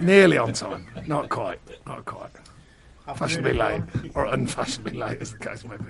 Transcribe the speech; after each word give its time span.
Nearly 0.00 0.38
on 0.38 0.52
time. 0.52 0.86
Not 1.06 1.28
quite. 1.28 1.60
Not 1.86 2.04
quite. 2.04 2.30
Fashionably 3.16 3.54
late, 3.54 3.82
or 4.14 4.26
unfashionably 4.26 4.96
late, 4.96 5.20
as 5.20 5.32
the 5.32 5.38
case 5.38 5.64
may 5.64 5.76
be. 5.76 5.84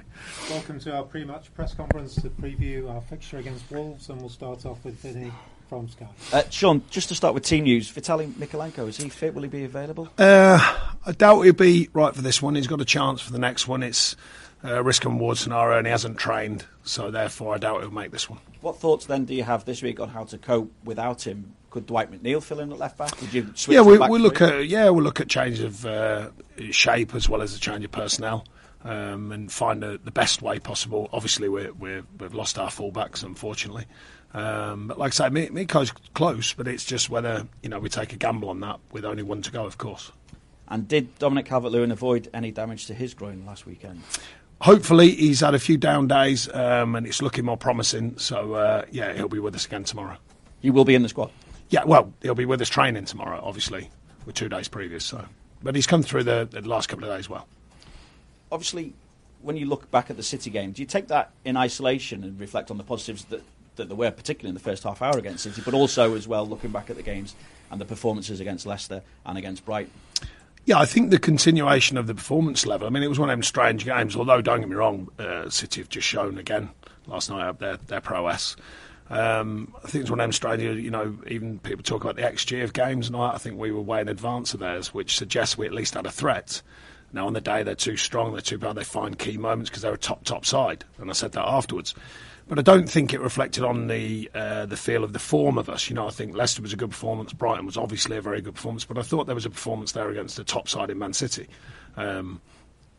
Welcome 0.49 0.81
to 0.81 0.97
our 0.97 1.03
pre-match 1.03 1.53
press 1.55 1.75
conference 1.75 2.15
to 2.15 2.31
preview 2.31 2.91
our 2.91 3.03
fixture 3.03 3.37
against 3.39 3.71
Wolves, 3.71 4.09
and 4.09 4.19
we'll 4.21 4.31
start 4.31 4.65
off 4.65 4.83
with 4.85 4.95
Vinny 4.95 5.31
from 5.69 5.89
Sky. 5.91 6.09
Uh, 6.33 6.43
Sean, 6.49 6.83
just 6.89 7.09
to 7.09 7.15
start 7.15 7.35
with 7.35 7.45
team 7.45 7.65
news, 7.65 7.93
Vitaly 7.93 8.33
Mykolenko, 8.33 8.89
is 8.89 8.97
he 8.97 9.11
fit? 9.11 9.35
Will 9.35 9.43
he 9.43 9.49
be 9.49 9.65
available? 9.65 10.09
Uh, 10.17 10.79
I 11.05 11.13
doubt 11.13 11.43
he'll 11.43 11.53
be 11.53 11.91
right 11.93 12.15
for 12.15 12.23
this 12.23 12.41
one. 12.41 12.55
He's 12.55 12.67
got 12.67 12.81
a 12.81 12.87
chance 12.87 13.21
for 13.21 13.33
the 13.33 13.39
next 13.39 13.69
one. 13.69 13.83
It's 13.83 14.17
a 14.63 14.83
risk 14.83 15.05
and 15.05 15.15
reward 15.15 15.39
scenario, 15.39 15.79
and 15.79 15.87
he 15.87 15.91
hasn't 15.91 16.19
trained, 16.19 16.65
so 16.83 17.11
therefore 17.11 17.55
I 17.55 17.59
doubt 17.59 17.81
he'll 17.81 17.91
make 17.91 18.11
this 18.11 18.29
one. 18.29 18.41
What 18.61 18.79
thoughts 18.79 19.07
then 19.07 19.25
do 19.25 19.35
you 19.35 19.43
have 19.43 19.65
this 19.65 19.83
week 19.83 20.01
on 20.01 20.09
how 20.11 20.25
to 20.25 20.39
cope 20.39 20.73
without 20.85 21.27
him? 21.27 21.55
Could 21.71 21.87
Dwight 21.87 22.11
McNeil 22.11 22.43
fill 22.43 22.61
in 22.61 22.73
at 22.73 22.79
left 22.79 22.99
back? 22.99 23.21
Would 23.21 23.33
you 23.33 23.53
switch? 23.55 23.75
Yeah, 23.75 23.83
we, 23.83 23.97
we 23.97 24.07
three? 24.07 24.19
look 24.19 24.41
at 24.41 24.67
yeah 24.67 24.91
we'll 24.91 25.05
look 25.05 25.21
at 25.21 25.29
change 25.29 25.61
of 25.61 25.87
uh, 25.87 26.31
shape 26.73 27.15
as 27.15 27.29
well 27.29 27.43
as 27.43 27.55
a 27.55 27.61
change 27.61 27.85
of 27.85 27.93
personnel. 27.93 28.45
Um, 28.83 29.31
and 29.31 29.53
find 29.53 29.83
the, 29.83 30.01
the 30.03 30.11
best 30.11 30.41
way 30.41 30.59
possible. 30.59 31.11
Obviously, 31.13 31.51
we're, 31.51 31.71
we're, 31.75 32.03
we've 32.19 32.33
lost 32.33 32.59
our 32.59 32.71
fullbacks, 32.71 33.23
unfortunately. 33.23 33.85
Um, 34.33 34.89
but 34.89 34.99
like 34.99 35.13
I 35.13 35.27
say, 35.27 35.29
Mi- 35.29 35.51
Miko's 35.51 35.93
close, 36.15 36.55
but 36.55 36.67
it's 36.67 36.87
just 36.87 37.11
whether 37.11 37.47
you 37.63 37.69
know 37.69 37.79
we 37.79 37.91
take 37.91 38.15
a 38.15 38.17
gamble 38.17 38.49
on 38.49 38.61
that 38.61 38.81
with 38.91 39.05
only 39.05 39.23
one 39.23 39.43
to 39.43 39.51
go, 39.51 39.67
of 39.67 39.77
course. 39.77 40.13
And 40.67 40.89
did 40.89 41.19
Dominic 41.19 41.45
Calvert-Lewin 41.45 41.91
avoid 41.91 42.31
any 42.33 42.53
damage 42.53 42.87
to 42.87 42.95
his 42.95 43.13
groin 43.13 43.45
last 43.45 43.67
weekend? 43.67 44.03
Hopefully, 44.61 45.13
he's 45.13 45.41
had 45.41 45.55
a 45.55 45.59
few 45.59 45.79
down 45.79 46.07
days, 46.07 46.49
um, 46.53 46.95
and 46.95 47.07
it's 47.07 47.23
looking 47.23 47.47
more 47.47 47.57
promising. 47.57 48.19
So 48.19 48.55
uh, 48.55 48.85
yeah, 48.91 49.15
he'll 49.15 49.29
be 49.29 49.39
with 49.39 49.55
us 49.55 49.65
again 49.65 49.85
tomorrow. 49.85 50.19
He 50.61 50.71
will 50.71 50.85
be 50.85 50.95
in 50.95 51.03
the 51.03 51.09
squad. 51.09 51.31
Yeah, 51.71 51.85
well, 51.85 52.13
he'll 52.21 52.35
be 52.35 52.45
with 52.45 52.61
us 52.61 52.69
training 52.69 53.07
tomorrow, 53.07 53.41
obviously, 53.43 53.89
with 54.27 54.35
two 54.35 54.49
days 54.49 54.69
previous. 54.69 55.05
So, 55.05 55.25
but 55.63 55.75
he's 55.75 55.87
come 55.87 56.03
through 56.03 56.25
the, 56.25 56.49
the 56.51 56.61
last 56.63 56.89
couple 56.89 57.09
of 57.09 57.17
days 57.17 57.29
well. 57.29 57.47
Obviously, 58.53 58.93
when 59.41 59.57
you 59.57 59.67
look 59.67 59.91
back 59.91 60.11
at 60.11 60.17
the 60.17 60.23
City 60.23 60.51
game, 60.51 60.73
do 60.73 60.83
you 60.83 60.87
take 60.87 61.09
that 61.09 61.31
in 61.45 61.57
isolation 61.57 62.25
and 62.25 62.39
reflect 62.39 62.71
on 62.71 62.77
the 62.77 62.85
positives 62.85 63.25
that, 63.27 63.43
that 63.77 63.89
there 63.89 63.97
were, 63.97 64.11
particularly 64.11 64.51
in 64.51 64.55
the 64.55 64.61
first 64.61 64.83
half 64.83 65.01
hour 65.01 65.17
against 65.17 65.45
City, 65.45 65.63
but 65.65 65.73
also 65.73 66.17
as 66.17 66.29
well 66.29 66.47
looking 66.47 66.71
back 66.71 66.91
at 66.91 66.97
the 66.97 67.03
games 67.03 67.35
and 67.71 67.81
the 67.81 67.85
performances 67.85 68.41
against 68.41 68.67
Leicester 68.67 69.03
and 69.25 69.39
against 69.39 69.65
Brighton? 69.65 69.93
Yeah, 70.71 70.79
I 70.79 70.87
think 70.87 71.11
the 71.11 71.19
continuation 71.19 71.97
of 71.97 72.07
the 72.07 72.15
performance 72.15 72.65
level. 72.65 72.87
I 72.87 72.91
mean, 72.91 73.03
it 73.03 73.09
was 73.09 73.19
one 73.19 73.29
of 73.29 73.33
them 73.33 73.43
strange 73.43 73.85
games. 73.85 74.15
Although, 74.15 74.41
don't 74.41 74.61
get 74.61 74.69
me 74.69 74.77
wrong, 74.77 75.09
uh, 75.19 75.51
City 75.51 75.81
have 75.81 75.89
just 75.89 76.07
shown 76.07 76.39
again 76.39 76.71
last 77.09 77.29
night 77.29 77.45
up 77.45 77.59
their 77.59 77.77
their 77.77 78.01
prowess. 78.01 78.55
Um, 79.09 79.75
I 79.83 79.89
think 79.89 80.03
it's 80.03 80.11
one 80.11 80.21
of 80.21 80.23
them 80.23 80.33
strange. 80.33 80.63
You 80.63 80.93
know, 80.93 81.19
even 81.27 81.59
people 81.59 81.83
talk 81.83 82.05
about 82.05 82.15
the 82.15 82.23
XG 82.23 82.63
of 82.63 82.73
games 82.73 83.09
and. 83.09 83.17
I 83.17 83.37
think 83.39 83.59
we 83.59 83.73
were 83.73 83.81
way 83.81 84.01
in 84.01 84.07
advance 84.07 84.55
of 84.55 84.61
theirs, 84.61 84.95
which 84.95 85.17
suggests 85.17 85.59
we 85.59 85.67
at 85.67 85.75
least 85.75 85.95
had 85.95 86.07
a 86.07 86.11
threat. 86.13 86.63
Now, 87.13 87.27
on 87.27 87.33
the 87.33 87.41
day 87.41 87.65
they're 87.65 87.75
too 87.75 87.97
strong, 87.97 88.31
they're 88.31 88.41
too 88.41 88.59
bad. 88.59 88.77
They 88.77 88.85
find 88.85 89.19
key 89.19 89.39
moments 89.39 89.71
because 89.71 89.83
they're 89.83 89.93
a 89.93 89.99
top 89.99 90.23
top 90.23 90.47
side, 90.47 90.85
and 90.99 91.11
I 91.11 91.15
said 91.15 91.33
that 91.33 91.49
afterwards. 91.49 91.97
But 92.51 92.59
I 92.59 92.63
don't 92.63 92.91
think 92.91 93.15
it 93.15 93.21
reflected 93.21 93.63
on 93.63 93.87
the 93.87 94.29
uh, 94.35 94.67
the 94.67 94.77
feel 94.77 95.05
of 95.05 95.13
the 95.13 95.21
form 95.21 95.57
of 95.57 95.71
us. 95.71 95.89
You 95.89 95.95
know, 95.95 96.09
I 96.09 96.11
think 96.11 96.35
Leicester 96.35 96.61
was 96.61 96.73
a 96.73 96.77
good 96.77 96.91
performance. 96.91 97.33
Brighton 97.33 97.65
was 97.65 97.77
obviously 97.77 98.17
a 98.17 98.21
very 98.21 98.41
good 98.41 98.57
performance, 98.57 98.85
but 98.85 98.99
I 98.99 99.03
thought 99.03 99.27
there 99.27 99.37
was 99.37 99.47
a 99.47 99.51
performance 99.51 99.93
there 99.93 100.11
against 100.11 100.37
the 100.37 100.43
top 100.43 100.69
side 100.69 100.91
in 100.91 100.99
Man 100.99 101.13
City. 101.13 101.47
Um, 101.97 102.41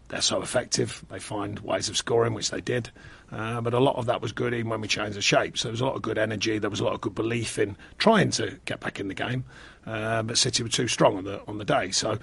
they're 0.08 0.22
so 0.22 0.42
effective. 0.42 1.04
They 1.10 1.20
find 1.20 1.60
ways 1.60 1.90
of 1.90 1.98
scoring, 1.98 2.34
which 2.34 2.50
they 2.50 2.62
did. 2.62 2.92
Uh, 3.30 3.60
but 3.60 3.74
a 3.74 3.80
lot 3.80 3.98
of 3.98 4.06
that 4.06 4.22
was 4.22 4.32
good 4.32 4.54
even 4.54 4.70
when 4.70 4.80
we 4.80 4.88
changed 4.88 5.18
the 5.18 5.22
shape. 5.22 5.58
So 5.58 5.68
there 5.68 5.74
was 5.74 5.82
a 5.82 5.86
lot 5.86 5.98
of 5.98 6.02
good 6.02 6.18
energy. 6.18 6.58
There 6.58 6.70
was 6.70 6.80
a 6.80 6.86
lot 6.86 6.94
of 6.94 7.02
good 7.02 7.16
belief 7.16 7.60
in 7.60 7.76
trying 7.98 8.32
to 8.32 8.58
get 8.64 8.80
back 8.80 9.02
in 9.02 9.10
the 9.10 9.14
game. 9.14 9.44
Uh, 9.86 10.24
but 10.24 10.38
City 10.38 10.64
were 10.64 10.70
too 10.70 10.88
strong 10.88 11.18
on 11.18 11.26
the 11.26 11.42
on 11.50 11.58
the 11.58 11.66
day. 11.66 11.92
So, 11.92 12.20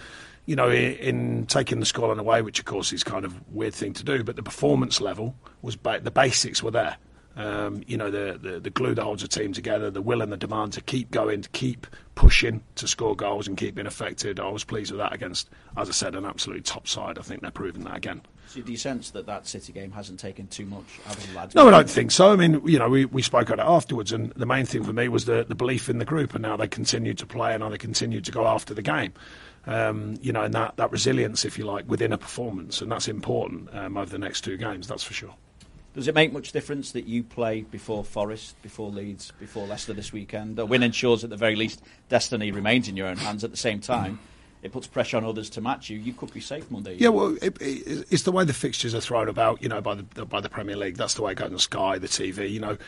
you 0.46 0.56
know, 0.56 0.70
in, 0.70 0.94
in 0.94 1.46
taking 1.46 1.78
the 1.80 1.86
scoreline 1.86 2.20
away, 2.20 2.40
which 2.40 2.58
of 2.58 2.64
course 2.64 2.90
is 2.90 3.04
kind 3.04 3.26
of 3.26 3.34
a 3.34 3.40
weird 3.50 3.74
thing 3.74 3.92
to 3.92 4.02
do, 4.02 4.24
but 4.24 4.36
the 4.36 4.42
performance 4.42 4.98
level 4.98 5.36
was 5.60 5.76
ba- 5.76 6.00
the 6.02 6.10
basics 6.10 6.62
were 6.62 6.70
there. 6.70 6.96
Um, 7.38 7.84
you 7.86 7.96
know, 7.96 8.10
the, 8.10 8.36
the, 8.36 8.58
the 8.58 8.70
glue 8.70 8.96
that 8.96 9.02
holds 9.04 9.22
a 9.22 9.28
team 9.28 9.52
together, 9.52 9.92
the 9.92 10.02
will 10.02 10.22
and 10.22 10.32
the 10.32 10.36
demand 10.36 10.72
to 10.72 10.80
keep 10.80 11.12
going, 11.12 11.42
to 11.42 11.48
keep 11.50 11.86
pushing, 12.16 12.64
to 12.74 12.88
score 12.88 13.14
goals 13.14 13.46
and 13.46 13.56
keep 13.56 13.76
being 13.76 13.86
affected. 13.86 14.40
I 14.40 14.48
was 14.48 14.64
pleased 14.64 14.90
with 14.90 14.98
that 14.98 15.12
against, 15.12 15.48
as 15.76 15.88
I 15.88 15.92
said, 15.92 16.16
an 16.16 16.24
absolutely 16.24 16.64
top 16.64 16.88
side. 16.88 17.16
I 17.16 17.22
think 17.22 17.42
they're 17.42 17.52
proving 17.52 17.84
that 17.84 17.96
again. 17.96 18.22
So 18.48 18.60
do 18.60 18.72
you 18.72 18.76
sense 18.76 19.10
that 19.10 19.26
that 19.26 19.46
City 19.46 19.72
game 19.72 19.92
hasn't 19.92 20.18
taken 20.18 20.48
too 20.48 20.66
much 20.66 20.98
out 21.06 21.16
of 21.16 21.28
the 21.28 21.36
lads? 21.36 21.54
No, 21.54 21.68
I 21.68 21.70
don't 21.70 21.88
think 21.88 22.10
so. 22.10 22.32
I 22.32 22.36
mean, 22.36 22.60
you 22.66 22.78
know, 22.78 22.88
we, 22.88 23.04
we 23.04 23.22
spoke 23.22 23.50
about 23.50 23.64
it 23.64 23.70
afterwards, 23.70 24.10
and 24.10 24.32
the 24.32 24.46
main 24.46 24.66
thing 24.66 24.82
for 24.82 24.92
me 24.92 25.06
was 25.06 25.26
the, 25.26 25.44
the 25.46 25.54
belief 25.54 25.88
in 25.88 25.98
the 25.98 26.04
group 26.04 26.34
and 26.34 26.44
how 26.44 26.56
they 26.56 26.66
continued 26.66 27.18
to 27.18 27.26
play 27.26 27.54
and 27.54 27.62
how 27.62 27.68
they 27.68 27.78
continued 27.78 28.24
to 28.24 28.32
go 28.32 28.48
after 28.48 28.74
the 28.74 28.82
game. 28.82 29.12
Um, 29.66 30.18
you 30.20 30.32
know, 30.32 30.42
and 30.42 30.54
that, 30.54 30.76
that 30.78 30.90
resilience, 30.90 31.44
if 31.44 31.56
you 31.56 31.66
like, 31.66 31.88
within 31.88 32.12
a 32.12 32.18
performance, 32.18 32.80
and 32.80 32.90
that's 32.90 33.06
important 33.06 33.72
um, 33.76 33.96
over 33.96 34.10
the 34.10 34.18
next 34.18 34.40
two 34.40 34.56
games, 34.56 34.88
that's 34.88 35.04
for 35.04 35.14
sure. 35.14 35.34
Does 35.94 36.06
it 36.06 36.14
make 36.14 36.32
much 36.32 36.52
difference 36.52 36.92
that 36.92 37.06
you 37.06 37.24
play 37.24 37.62
before 37.62 38.04
Forest, 38.04 38.60
before 38.62 38.90
Leeds, 38.90 39.32
before 39.40 39.66
Leicester 39.66 39.92
this 39.92 40.12
weekend? 40.12 40.58
A 40.58 40.66
win 40.66 40.82
ensures 40.82 41.24
at 41.24 41.30
the 41.30 41.36
very 41.36 41.56
least 41.56 41.82
destiny 42.08 42.50
remains 42.52 42.88
in 42.88 42.96
your 42.96 43.08
own 43.08 43.16
hands. 43.16 43.42
At 43.42 43.50
the 43.50 43.56
same 43.56 43.80
time, 43.80 44.20
it 44.62 44.72
puts 44.72 44.86
pressure 44.86 45.16
on 45.16 45.24
others 45.24 45.50
to 45.50 45.60
match 45.60 45.88
you. 45.90 45.98
You 45.98 46.12
could 46.12 46.32
be 46.32 46.40
safe 46.40 46.70
Monday. 46.70 46.96
Yeah, 46.96 47.08
well, 47.08 47.36
it, 47.40 47.60
it, 47.60 48.06
it's 48.10 48.22
the 48.22 48.32
way 48.32 48.44
the 48.44 48.52
fixtures 48.52 48.94
are 48.94 49.00
thrown 49.00 49.28
about, 49.28 49.62
you 49.62 49.68
know, 49.68 49.80
by 49.80 49.94
the 49.94 50.24
by 50.26 50.40
the 50.40 50.48
Premier 50.48 50.76
League. 50.76 50.96
That's 50.96 51.14
the 51.14 51.22
way 51.22 51.32
it 51.32 51.36
goes 51.36 51.46
on 51.46 51.52
the 51.52 51.58
Sky, 51.58 51.98
the 51.98 52.08
TV. 52.08 52.50
You 52.50 52.60
know, 52.60 52.78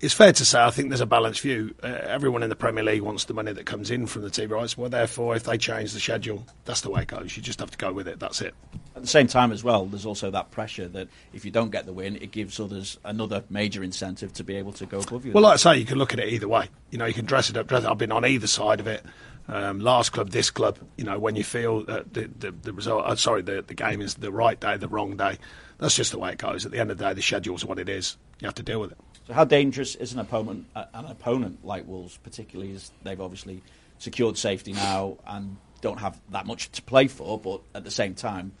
it's 0.00 0.14
fair 0.14 0.32
to 0.32 0.44
say 0.44 0.62
I 0.62 0.70
think 0.70 0.88
there's 0.88 1.00
a 1.00 1.06
balanced 1.06 1.40
view. 1.40 1.74
Uh, 1.82 1.86
everyone 1.86 2.42
in 2.42 2.48
the 2.48 2.56
Premier 2.56 2.84
League 2.84 3.02
wants 3.02 3.24
the 3.24 3.34
money 3.34 3.52
that 3.52 3.66
comes 3.66 3.90
in 3.90 4.06
from 4.06 4.22
the 4.22 4.30
TV 4.30 4.50
rights. 4.50 4.76
Well, 4.76 4.90
therefore, 4.90 5.36
if 5.36 5.44
they 5.44 5.58
change 5.58 5.92
the 5.92 6.00
schedule, 6.00 6.46
that's 6.64 6.80
the 6.80 6.90
way 6.90 7.02
it 7.02 7.08
goes. 7.08 7.36
You 7.36 7.42
just 7.42 7.60
have 7.60 7.70
to 7.70 7.78
go 7.78 7.92
with 7.92 8.08
it. 8.08 8.20
That's 8.20 8.40
it. 8.40 8.54
At 8.94 9.02
the 9.02 9.08
same 9.08 9.26
time, 9.26 9.52
as 9.52 9.62
well, 9.62 9.86
there's 9.86 10.06
also 10.06 10.30
that 10.30 10.50
pressure 10.50 10.88
that 10.88 11.08
if 11.32 11.44
you 11.44 11.50
don't 11.50 11.70
get 11.70 11.86
the 11.86 11.92
win, 11.92 12.16
it 12.16 12.30
gives 12.30 12.58
others 12.58 12.98
another 13.04 13.44
major 13.50 13.82
incentive 13.82 14.32
to 14.34 14.44
be 14.44 14.56
able 14.56 14.72
to 14.72 14.86
go 14.86 15.00
above 15.00 15.26
you. 15.26 15.32
Well, 15.32 15.42
like 15.42 15.54
I 15.54 15.56
say, 15.56 15.76
you 15.76 15.84
can 15.84 15.98
look 15.98 16.12
at 16.12 16.18
it 16.18 16.28
either 16.28 16.48
way. 16.48 16.68
You 16.90 16.98
know, 16.98 17.06
you 17.06 17.14
can 17.14 17.26
dress 17.26 17.50
it 17.50 17.56
up. 17.56 17.66
Dress 17.66 17.84
it. 17.84 17.90
I've 17.90 17.98
been 17.98 18.12
on 18.12 18.24
either 18.24 18.46
side 18.46 18.80
of 18.80 18.86
it. 18.86 19.04
Um, 19.48 19.80
last 19.80 20.10
club, 20.12 20.30
this 20.30 20.50
club. 20.50 20.78
You 20.96 21.04
know, 21.04 21.18
when 21.18 21.36
you 21.36 21.44
feel 21.44 21.84
that 21.84 22.12
the, 22.12 22.30
the, 22.38 22.50
the 22.50 22.72
result, 22.72 23.04
uh, 23.04 23.14
sorry, 23.16 23.42
the, 23.42 23.62
the 23.62 23.74
game 23.74 24.00
is 24.00 24.14
the 24.14 24.32
right 24.32 24.58
day, 24.58 24.76
the 24.76 24.88
wrong 24.88 25.16
day. 25.16 25.38
That's 25.78 25.94
just 25.94 26.12
the 26.12 26.18
way 26.18 26.32
it 26.32 26.38
goes. 26.38 26.64
At 26.64 26.72
the 26.72 26.78
end 26.78 26.90
of 26.90 26.98
the 26.98 27.04
day, 27.04 27.12
the 27.12 27.22
schedule's 27.22 27.64
what 27.64 27.78
it 27.78 27.88
is. 27.88 28.16
You 28.40 28.46
have 28.46 28.54
to 28.54 28.62
deal 28.62 28.80
with 28.80 28.92
it. 28.92 28.98
So, 29.26 29.34
how 29.34 29.44
dangerous 29.44 29.94
is 29.94 30.12
an 30.12 30.20
opponent, 30.20 30.66
uh, 30.74 30.84
an 30.94 31.06
opponent 31.06 31.64
like 31.64 31.86
Wolves, 31.86 32.18
particularly 32.22 32.72
as 32.72 32.90
they've 33.02 33.20
obviously 33.20 33.62
secured 33.98 34.38
safety 34.38 34.72
now 34.72 35.16
and 35.26 35.56
don't 35.80 35.98
have 35.98 36.20
that 36.30 36.46
much 36.46 36.70
to 36.72 36.82
play 36.82 37.08
for, 37.08 37.38
but 37.38 37.60
at 37.74 37.84
the 37.84 37.90
same 37.90 38.14
time, 38.14 38.52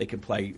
they 0.00 0.06
can 0.06 0.18
play 0.18 0.54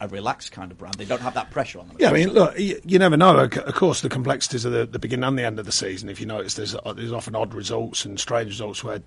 a, 0.00 0.06
relaxed 0.08 0.52
kind 0.52 0.70
of 0.70 0.76
brand. 0.76 0.96
They 0.96 1.06
don't 1.06 1.22
have 1.22 1.32
that 1.32 1.50
pressure 1.50 1.80
on 1.80 1.88
them. 1.88 1.96
Yeah, 1.98 2.10
I 2.10 2.12
mean, 2.12 2.28
look, 2.28 2.58
you, 2.58 2.78
you 2.84 2.98
never 2.98 3.16
know. 3.16 3.38
Of 3.38 3.74
course, 3.74 4.02
the 4.02 4.10
complexities 4.10 4.66
of 4.66 4.72
the, 4.72 4.84
the 4.84 4.98
beginning 4.98 5.24
and 5.24 5.38
the 5.38 5.44
end 5.44 5.58
of 5.58 5.64
the 5.64 5.72
season. 5.72 6.10
If 6.10 6.20
you 6.20 6.26
notice, 6.26 6.54
there's 6.54 6.74
uh, 6.74 6.92
there's 6.92 7.10
often 7.10 7.34
odd 7.34 7.54
results 7.54 8.04
and 8.04 8.20
strange 8.20 8.50
results 8.50 8.84
where 8.84 9.00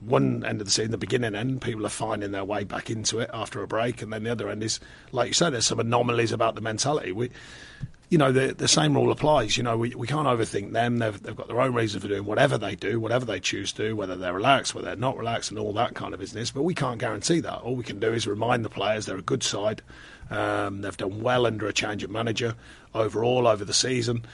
one 0.00 0.44
end 0.44 0.60
of 0.60 0.66
the 0.66 0.72
season, 0.72 0.90
the 0.90 0.98
beginning 0.98 1.36
end, 1.36 1.62
people 1.62 1.86
are 1.86 1.88
finding 1.88 2.32
their 2.32 2.44
way 2.44 2.64
back 2.64 2.90
into 2.90 3.20
it 3.20 3.30
after 3.32 3.62
a 3.62 3.68
break, 3.68 4.02
and 4.02 4.12
then 4.12 4.24
the 4.24 4.32
other 4.32 4.48
end 4.48 4.64
is, 4.64 4.80
like 5.12 5.28
you 5.28 5.34
said, 5.34 5.50
there's 5.50 5.66
some 5.66 5.78
anomalies 5.78 6.32
about 6.32 6.56
the 6.56 6.60
mentality. 6.60 7.12
We, 7.12 7.30
you 8.10 8.16
know, 8.16 8.32
the 8.32 8.54
the 8.54 8.68
same 8.68 8.94
rule 8.94 9.12
applies. 9.12 9.56
You 9.56 9.62
know, 9.62 9.76
we, 9.76 9.94
we 9.94 10.06
can't 10.06 10.26
overthink 10.26 10.72
them. 10.72 10.98
They've 10.98 11.22
they've 11.22 11.36
got 11.36 11.48
their 11.48 11.60
own 11.60 11.74
reason 11.74 12.00
for 12.00 12.08
doing 12.08 12.24
whatever 12.24 12.56
they 12.56 12.74
do, 12.74 12.98
whatever 12.98 13.24
they 13.24 13.38
choose 13.38 13.72
to 13.74 13.88
do, 13.88 13.96
whether 13.96 14.16
they're 14.16 14.32
relaxed, 14.32 14.74
whether 14.74 14.86
they're 14.86 14.96
not 14.96 15.18
relaxed, 15.18 15.50
and 15.50 15.58
all 15.58 15.74
that 15.74 15.94
kind 15.94 16.14
of 16.14 16.20
business. 16.20 16.50
But 16.50 16.62
we 16.62 16.74
can't 16.74 16.98
guarantee 16.98 17.40
that. 17.40 17.58
All 17.58 17.76
we 17.76 17.84
can 17.84 18.00
do 18.00 18.12
is 18.12 18.26
remind 18.26 18.64
the 18.64 18.70
players 18.70 19.04
they're 19.04 19.18
a 19.18 19.22
good 19.22 19.42
side. 19.42 19.82
Um, 20.30 20.80
they've 20.80 20.96
done 20.96 21.20
well 21.22 21.46
under 21.46 21.66
a 21.66 21.72
change 21.72 22.02
of 22.02 22.10
manager 22.10 22.54
overall 22.94 23.46
over 23.46 23.64
the 23.64 23.74
season. 23.74 24.24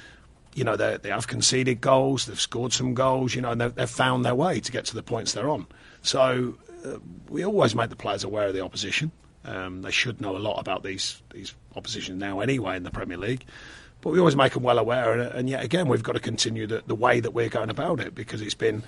You 0.55 0.63
know, 0.63 0.77
they 0.77 0.97
they 0.99 1.09
have 1.09 1.27
conceded 1.27 1.81
goals, 1.81 2.27
they've 2.27 2.41
scored 2.41 2.73
some 2.73 2.95
goals. 2.95 3.35
You 3.35 3.43
know, 3.43 3.51
and 3.51 3.61
they've, 3.61 3.75
they've 3.75 3.91
found 3.91 4.25
their 4.25 4.37
way 4.37 4.61
to 4.61 4.71
get 4.71 4.85
to 4.87 4.95
the 4.95 5.03
points 5.03 5.33
they're 5.33 5.51
on. 5.51 5.67
So 6.03 6.55
uh, 6.85 6.99
we 7.29 7.45
always 7.45 7.75
make 7.75 7.91
the 7.91 7.97
players 7.97 8.23
aware 8.23 8.47
of 8.47 8.55
the 8.55 8.61
opposition. 8.61 9.11
Um, 9.45 9.83
they 9.83 9.91
should 9.91 10.21
know 10.21 10.37
a 10.37 10.39
lot 10.39 10.59
about 10.59 10.83
these 10.83 11.23
these 11.33 11.55
oppositions 11.77 12.19
now 12.19 12.41
anyway 12.41 12.77
in 12.77 12.83
the 12.83 12.91
Premier 12.91 13.17
League. 13.17 13.45
But 14.01 14.11
we 14.11 14.19
always 14.19 14.37
make 14.37 14.53
them 14.53 14.63
well 14.63 14.79
aware, 14.79 15.13
and, 15.13 15.23
and 15.35 15.51
yet 15.51 15.65
again 15.65 15.89
we've 15.89 16.03
got 16.03 16.13
to 16.13 16.21
continue 16.21 16.67
the, 16.67 16.83
the 16.87 16.95
way 16.95 17.21
that 17.21 17.33
we're 17.33 17.49
going 17.49 17.71
about 17.71 18.01
it 18.01 18.15
because 18.15 18.43
it's 18.43 18.55
been, 18.55 18.83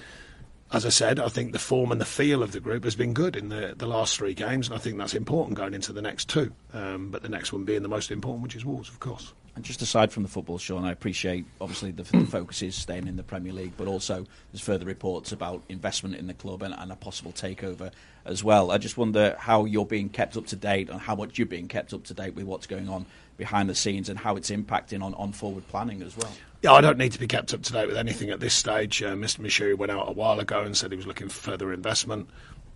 as 0.72 0.84
I 0.84 0.90
said, 0.90 1.18
I 1.18 1.28
think 1.28 1.52
the 1.52 1.58
form 1.58 1.90
and 1.92 2.00
the 2.00 2.06
feel 2.06 2.42
of 2.42 2.52
the 2.52 2.60
group 2.60 2.84
has 2.84 2.96
been 2.96 3.14
good 3.14 3.36
in 3.36 3.48
the, 3.48 3.74
the 3.76 3.86
last 3.86 4.16
three 4.16 4.34
games, 4.34 4.68
and 4.68 4.76
I 4.76 4.78
think 4.78 4.98
that's 4.98 5.14
important 5.14 5.56
going 5.56 5.74
into 5.74 5.92
the 5.92 6.02
next 6.02 6.28
two. 6.28 6.52
Um, 6.72 7.10
but 7.10 7.22
the 7.22 7.28
next 7.28 7.52
one 7.52 7.64
being 7.64 7.82
the 7.82 7.88
most 7.88 8.10
important, 8.10 8.42
which 8.42 8.56
is 8.56 8.64
Wolves, 8.64 8.88
of 8.88 9.00
course. 9.00 9.32
And 9.56 9.64
just 9.64 9.80
aside 9.80 10.12
from 10.12 10.22
the 10.22 10.28
football, 10.28 10.58
Sean, 10.58 10.84
I 10.84 10.92
appreciate 10.92 11.46
obviously 11.62 11.90
the, 11.90 12.02
the 12.02 12.26
focus 12.26 12.60
is 12.60 12.74
staying 12.74 13.08
in 13.08 13.16
the 13.16 13.22
Premier 13.22 13.54
League, 13.54 13.72
but 13.78 13.88
also 13.88 14.26
there's 14.52 14.60
further 14.60 14.84
reports 14.84 15.32
about 15.32 15.62
investment 15.70 16.14
in 16.14 16.26
the 16.26 16.34
club 16.34 16.62
and, 16.62 16.74
and, 16.76 16.92
a 16.92 16.96
possible 16.96 17.32
takeover 17.32 17.90
as 18.26 18.44
well. 18.44 18.70
I 18.70 18.76
just 18.76 18.98
wonder 18.98 19.34
how 19.38 19.64
you're 19.64 19.86
being 19.86 20.10
kept 20.10 20.36
up 20.36 20.46
to 20.48 20.56
date 20.56 20.90
and 20.90 21.00
how 21.00 21.14
much 21.14 21.38
you're 21.38 21.46
being 21.46 21.68
kept 21.68 21.94
up 21.94 22.04
to 22.04 22.14
date 22.14 22.34
with 22.34 22.44
what's 22.44 22.66
going 22.66 22.90
on 22.90 23.06
behind 23.38 23.70
the 23.70 23.74
scenes 23.74 24.10
and 24.10 24.18
how 24.18 24.36
it's 24.36 24.50
impacting 24.50 25.02
on, 25.02 25.14
on 25.14 25.32
forward 25.32 25.66
planning 25.68 26.02
as 26.02 26.14
well. 26.18 26.30
Yeah, 26.60 26.72
I 26.72 26.82
don't 26.82 26.98
need 26.98 27.12
to 27.12 27.18
be 27.18 27.26
kept 27.26 27.54
up 27.54 27.62
to 27.62 27.72
date 27.72 27.88
with 27.88 27.96
anything 27.96 28.28
at 28.28 28.40
this 28.40 28.52
stage. 28.52 29.02
Uh, 29.02 29.14
Mr. 29.14 29.40
Moshiri 29.40 29.74
went 29.74 29.90
out 29.90 30.06
a 30.06 30.12
while 30.12 30.38
ago 30.38 30.60
and 30.60 30.76
said 30.76 30.90
he 30.90 30.98
was 30.98 31.06
looking 31.06 31.30
for 31.30 31.52
further 31.52 31.72
investment. 31.72 32.28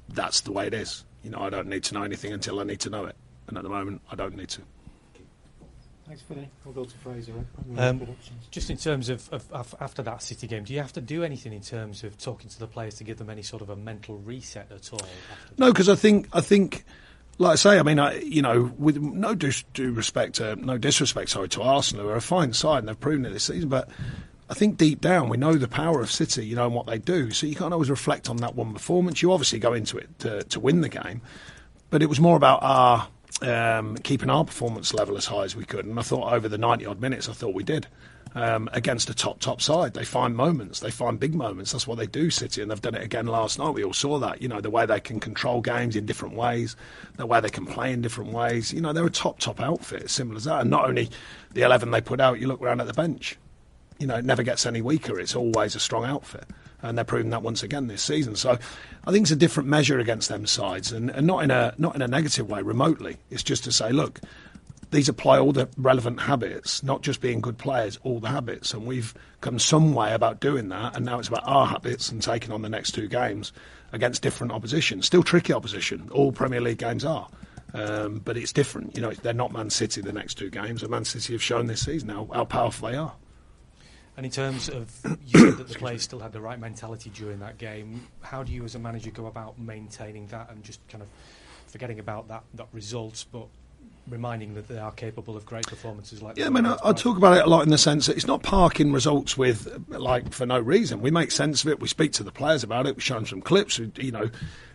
That's 0.08 0.40
the 0.40 0.52
way 0.52 0.66
it 0.66 0.72
is. 0.74 1.04
You 1.22 1.28
know, 1.28 1.40
I 1.40 1.50
don't 1.50 1.68
need 1.68 1.84
to 1.84 1.94
know 1.94 2.04
anything 2.04 2.32
until 2.32 2.58
I 2.58 2.64
need 2.64 2.80
to 2.80 2.90
know 2.90 3.04
it, 3.04 3.16
and 3.48 3.58
at 3.58 3.64
the 3.64 3.68
moment, 3.68 4.00
I 4.10 4.14
don't 4.14 4.34
need 4.34 4.48
to. 4.48 4.62
Thanks, 6.10 6.24
Vinny. 6.24 6.50
We'll 6.64 6.74
go 6.74 6.82
to 6.82 6.96
Fraser. 6.96 7.32
Um, 7.76 8.16
just 8.50 8.68
in 8.68 8.76
terms 8.76 9.10
of, 9.10 9.32
of, 9.32 9.44
of, 9.52 9.76
after 9.80 10.02
that 10.02 10.24
City 10.24 10.48
game, 10.48 10.64
do 10.64 10.74
you 10.74 10.80
have 10.80 10.92
to 10.94 11.00
do 11.00 11.22
anything 11.22 11.52
in 11.52 11.60
terms 11.60 12.02
of 12.02 12.18
talking 12.18 12.50
to 12.50 12.58
the 12.58 12.66
players 12.66 12.94
to 12.94 13.04
give 13.04 13.16
them 13.16 13.30
any 13.30 13.42
sort 13.42 13.62
of 13.62 13.70
a 13.70 13.76
mental 13.76 14.18
reset 14.18 14.72
at 14.72 14.92
all? 14.92 15.08
No, 15.56 15.70
because 15.70 15.88
I 15.88 15.94
think 15.94 16.26
I 16.32 16.40
think, 16.40 16.84
like 17.38 17.52
I 17.52 17.54
say, 17.54 17.78
I 17.78 17.84
mean, 17.84 18.00
I, 18.00 18.18
you 18.18 18.42
know, 18.42 18.72
with 18.76 18.96
no 18.96 19.36
dis- 19.36 19.62
due 19.72 19.92
respect, 19.92 20.40
uh, 20.40 20.56
no 20.58 20.78
disrespect, 20.78 21.30
sorry, 21.30 21.48
to 21.50 21.62
Arsenal, 21.62 22.06
who 22.06 22.10
are 22.10 22.16
a 22.16 22.20
fine 22.20 22.54
side 22.54 22.80
and 22.80 22.88
they've 22.88 22.98
proven 22.98 23.24
it 23.24 23.30
this 23.30 23.44
season, 23.44 23.68
but. 23.68 23.88
I 24.48 24.54
think 24.54 24.78
deep 24.78 25.00
down 25.00 25.28
we 25.28 25.36
know 25.36 25.54
the 25.54 25.68
power 25.68 26.00
of 26.00 26.10
City, 26.10 26.44
you 26.44 26.56
know, 26.56 26.66
and 26.66 26.74
what 26.74 26.86
they 26.86 26.98
do. 26.98 27.30
So 27.30 27.46
you 27.46 27.54
can't 27.54 27.72
always 27.72 27.88
reflect 27.88 28.28
on 28.28 28.38
that 28.38 28.56
one 28.56 28.72
performance. 28.72 29.22
You 29.22 29.30
obviously 29.30 29.60
go 29.60 29.74
into 29.74 29.96
it 29.96 30.18
to, 30.18 30.42
to 30.42 30.58
win 30.58 30.80
the 30.80 30.88
game, 30.88 31.22
but 31.88 32.02
it 32.02 32.06
was 32.06 32.18
more 32.18 32.36
about 32.36 32.58
our 32.64 33.06
um, 33.42 33.96
keeping 33.98 34.30
our 34.30 34.44
performance 34.44 34.92
level 34.94 35.16
as 35.16 35.26
high 35.26 35.44
as 35.44 35.56
we 35.56 35.64
could. 35.64 35.84
And 35.84 35.98
I 35.98 36.02
thought 36.02 36.32
over 36.32 36.48
the 36.48 36.58
90 36.58 36.86
odd 36.86 37.00
minutes, 37.00 37.28
I 37.28 37.32
thought 37.32 37.54
we 37.54 37.64
did. 37.64 37.86
Um, 38.32 38.70
against 38.72 39.10
a 39.10 39.14
top, 39.14 39.40
top 39.40 39.60
side. 39.60 39.94
They 39.94 40.04
find 40.04 40.36
moments, 40.36 40.78
they 40.78 40.92
find 40.92 41.18
big 41.18 41.34
moments. 41.34 41.72
That's 41.72 41.88
what 41.88 41.98
they 41.98 42.06
do, 42.06 42.30
City, 42.30 42.62
and 42.62 42.70
they've 42.70 42.80
done 42.80 42.94
it 42.94 43.02
again 43.02 43.26
last 43.26 43.58
night. 43.58 43.70
We 43.70 43.82
all 43.82 43.92
saw 43.92 44.20
that. 44.20 44.40
You 44.40 44.46
know, 44.46 44.60
the 44.60 44.70
way 44.70 44.86
they 44.86 45.00
can 45.00 45.18
control 45.18 45.60
games 45.60 45.96
in 45.96 46.06
different 46.06 46.36
ways, 46.36 46.76
the 47.16 47.26
way 47.26 47.40
they 47.40 47.48
can 47.48 47.66
play 47.66 47.92
in 47.92 48.02
different 48.02 48.30
ways. 48.30 48.72
You 48.72 48.82
know, 48.82 48.92
they're 48.92 49.04
a 49.04 49.10
top, 49.10 49.40
top 49.40 49.58
outfit, 49.58 50.10
simple 50.10 50.36
as 50.36 50.44
that. 50.44 50.60
And 50.60 50.70
not 50.70 50.88
only 50.88 51.10
the 51.54 51.62
11 51.62 51.90
they 51.90 52.00
put 52.00 52.20
out, 52.20 52.38
you 52.38 52.46
look 52.46 52.62
around 52.62 52.80
at 52.80 52.86
the 52.86 52.92
bench. 52.92 53.36
You 53.98 54.06
know, 54.06 54.14
it 54.16 54.24
never 54.24 54.44
gets 54.44 54.64
any 54.64 54.80
weaker. 54.80 55.18
It's 55.18 55.34
always 55.34 55.74
a 55.74 55.80
strong 55.80 56.04
outfit 56.04 56.44
and 56.82 56.96
they're 56.96 57.04
proving 57.04 57.30
that 57.30 57.42
once 57.42 57.62
again 57.62 57.86
this 57.86 58.02
season. 58.02 58.36
So 58.36 58.58
I 59.04 59.12
think 59.12 59.24
it's 59.24 59.30
a 59.30 59.36
different 59.36 59.68
measure 59.68 59.98
against 59.98 60.28
them 60.28 60.46
sides, 60.46 60.92
and, 60.92 61.10
and 61.10 61.26
not 61.26 61.44
in 61.44 61.50
a 61.50 61.74
not 61.78 61.94
in 61.94 62.02
a 62.02 62.08
negative 62.08 62.48
way 62.48 62.62
remotely. 62.62 63.16
It's 63.30 63.42
just 63.42 63.64
to 63.64 63.72
say, 63.72 63.90
look, 63.90 64.20
these 64.90 65.08
apply 65.08 65.38
all 65.38 65.52
the 65.52 65.68
relevant 65.76 66.20
habits, 66.20 66.82
not 66.82 67.02
just 67.02 67.20
being 67.20 67.40
good 67.40 67.58
players, 67.58 67.98
all 68.02 68.18
the 68.18 68.28
habits, 68.28 68.74
and 68.74 68.86
we've 68.86 69.14
come 69.40 69.58
some 69.58 69.94
way 69.94 70.12
about 70.12 70.40
doing 70.40 70.68
that, 70.70 70.96
and 70.96 71.04
now 71.04 71.18
it's 71.18 71.28
about 71.28 71.44
our 71.44 71.66
habits 71.66 72.10
and 72.10 72.22
taking 72.22 72.52
on 72.52 72.62
the 72.62 72.68
next 72.68 72.92
two 72.92 73.06
games 73.06 73.52
against 73.92 74.22
different 74.22 74.52
opposition. 74.52 75.02
Still 75.02 75.22
tricky 75.22 75.52
opposition. 75.52 76.08
All 76.12 76.32
Premier 76.32 76.60
League 76.60 76.78
games 76.78 77.04
are. 77.04 77.28
Um, 77.72 78.20
but 78.24 78.36
it's 78.36 78.52
different. 78.52 78.96
You 78.96 79.02
know, 79.02 79.12
they're 79.12 79.32
not 79.32 79.52
Man 79.52 79.70
City 79.70 80.00
the 80.00 80.12
next 80.12 80.34
two 80.34 80.50
games, 80.50 80.82
and 80.82 80.90
Man 80.90 81.04
City 81.04 81.32
have 81.34 81.42
shown 81.42 81.66
this 81.66 81.84
season 81.84 82.08
how, 82.08 82.28
how 82.32 82.44
powerful 82.44 82.88
they 82.88 82.96
are. 82.96 83.12
And 84.20 84.26
in 84.26 84.32
terms 84.32 84.68
of 84.68 84.94
you 85.24 85.38
said 85.38 85.56
that 85.56 85.68
the 85.68 85.76
players 85.76 86.02
still 86.02 86.18
had 86.18 86.30
the 86.30 86.42
right 86.42 86.60
mentality 86.60 87.08
during 87.08 87.38
that 87.38 87.56
game, 87.56 88.06
how 88.20 88.42
do 88.42 88.52
you 88.52 88.66
as 88.66 88.74
a 88.74 88.78
manager 88.78 89.10
go 89.10 89.24
about 89.24 89.58
maintaining 89.58 90.26
that 90.26 90.50
and 90.50 90.62
just 90.62 90.86
kind 90.88 91.00
of 91.00 91.08
forgetting 91.68 91.98
about 91.98 92.28
that, 92.28 92.44
that 92.52 92.66
result, 92.74 93.24
but 93.32 93.46
reminding 94.08 94.52
that 94.56 94.68
they 94.68 94.76
are 94.76 94.92
capable 94.92 95.38
of 95.38 95.46
great 95.46 95.66
performances 95.66 96.20
like 96.20 96.34
that? 96.34 96.42
yeah, 96.42 96.48
I 96.48 96.50
mean, 96.50 96.66
I, 96.66 96.76
I, 96.84 96.92
talk 96.92 97.16
about 97.16 97.38
it 97.38 97.46
a 97.46 97.48
lot 97.48 97.62
in 97.62 97.70
the 97.70 97.78
sense 97.78 98.08
that 98.08 98.16
it's 98.18 98.26
not 98.26 98.42
parking 98.42 98.92
results 98.92 99.38
with 99.38 99.86
like 99.88 100.34
for 100.34 100.44
no 100.44 100.60
reason. 100.60 101.00
We 101.00 101.10
make 101.10 101.30
sense 101.30 101.64
of 101.64 101.70
it. 101.70 101.80
We 101.80 101.88
speak 101.88 102.12
to 102.12 102.22
the 102.22 102.30
players 102.30 102.62
about 102.62 102.86
it. 102.86 102.96
We 102.96 103.00
show 103.00 103.14
them 103.14 103.24
some 103.24 103.40
clips. 103.40 103.78
We, 103.78 103.90
you 103.96 104.12
know, 104.12 104.30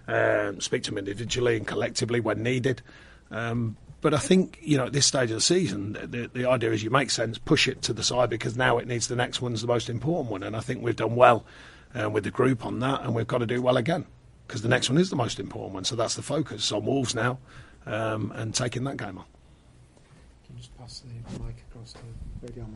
um, 0.08 0.60
speak 0.60 0.82
to 0.86 0.90
them 0.90 0.98
individually 0.98 1.58
and 1.58 1.68
collectively 1.68 2.20
when 2.20 2.42
needed. 2.42 2.82
Um, 3.30 3.78
but 4.06 4.14
I 4.14 4.20
think 4.20 4.60
you 4.62 4.78
know 4.78 4.86
at 4.86 4.94
this 4.94 5.08
stage 5.08 5.32
of 5.32 5.38
the 5.38 5.42
season, 5.42 5.94
the, 5.94 6.30
the 6.32 6.48
idea 6.48 6.72
is 6.72 6.84
you 6.84 6.92
make 6.92 7.10
sense, 7.10 7.40
push 7.40 7.68
it 7.68 7.82
to 7.82 7.92
the 7.92 8.04
side 8.04 8.30
because 8.30 8.56
now 8.56 8.78
it 8.78 8.88
needs 8.88 9.08
the 9.08 9.16
next 9.16 9.42
one's 9.42 9.62
the 9.62 9.68
most 9.68 9.90
important 9.90 10.30
one, 10.30 10.44
and 10.44 10.56
I 10.56 10.60
think 10.60 10.84
we've 10.84 10.96
done 10.96 11.16
well 11.16 11.44
uh, 12.00 12.08
with 12.08 12.24
the 12.24 12.30
group 12.30 12.68
on 12.68 12.82
that, 12.82 13.02
and 13.02 13.16
we've 13.16 13.26
got 13.26 13.40
to 13.40 13.48
do 13.48 13.64
well 13.64 13.78
again 13.78 14.06
because 14.46 14.62
the 14.62 14.70
next 14.70 14.92
one 14.92 15.00
is 15.00 15.10
the 15.10 15.16
most 15.16 15.40
important 15.40 15.74
one. 15.74 15.86
So 15.86 15.96
that's 15.96 16.14
the 16.14 16.22
focus 16.22 16.72
on 16.72 16.86
Wolves 16.86 17.16
now 17.16 17.40
um, 17.88 18.32
and 18.36 18.54
taking 18.54 18.84
that 18.84 18.98
game 18.98 19.18
on. 19.18 19.26
Can 20.46 20.56
you 20.56 20.58
just 20.58 20.78
pass 20.78 21.00
the 21.00 21.44
mic 21.44 21.56
across 21.72 21.94
to 21.94 22.00
Radio 22.44 22.68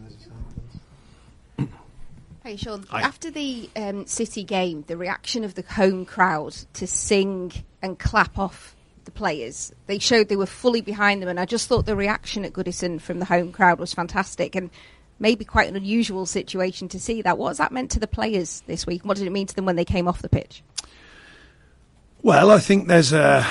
Hey 2.43 2.55
Sean, 2.55 2.87
Hi. 2.89 3.01
after 3.01 3.29
the 3.29 3.69
um, 3.75 4.07
City 4.07 4.43
game, 4.43 4.83
the 4.87 4.97
reaction 4.97 5.43
of 5.43 5.53
the 5.53 5.61
home 5.61 6.05
crowd 6.05 6.53
to 6.73 6.87
sing 6.87 7.51
and 7.83 7.99
clap 7.99 8.39
off 8.39 8.75
the 9.09 9.19
players. 9.19 9.73
They 9.87 9.97
showed 9.97 10.29
they 10.29 10.35
were 10.35 10.45
fully 10.45 10.81
behind 10.81 11.21
them, 11.21 11.29
and 11.29 11.39
I 11.39 11.45
just 11.45 11.67
thought 11.67 11.85
the 11.85 11.95
reaction 11.95 12.45
at 12.45 12.53
Goodison 12.53 13.01
from 13.01 13.19
the 13.19 13.25
home 13.25 13.51
crowd 13.51 13.79
was 13.79 13.93
fantastic 13.93 14.55
and 14.55 14.69
maybe 15.19 15.43
quite 15.43 15.67
an 15.67 15.75
unusual 15.75 16.25
situation 16.25 16.87
to 16.89 16.99
see 16.99 17.21
that. 17.23 17.37
What 17.37 17.49
has 17.49 17.57
that 17.57 17.71
meant 17.71 17.91
to 17.91 17.99
the 17.99 18.07
players 18.07 18.61
this 18.67 18.85
week? 18.85 19.03
What 19.03 19.17
did 19.17 19.25
it 19.25 19.31
mean 19.31 19.47
to 19.47 19.55
them 19.55 19.65
when 19.65 19.75
they 19.75 19.85
came 19.85 20.07
off 20.07 20.21
the 20.21 20.29
pitch? 20.29 20.63
Well, 22.21 22.51
I 22.51 22.59
think 22.59 22.87
there's 22.87 23.11
a, 23.11 23.45